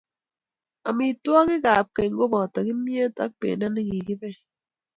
[0.89, 4.35] Amitwogiikab keny koboto kimnyet ako bendo ne kakibel.